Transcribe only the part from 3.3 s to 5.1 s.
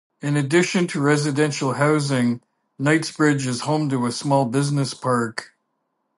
is home to a small business